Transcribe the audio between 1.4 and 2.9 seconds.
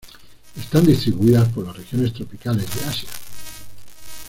por las regiones tropicales de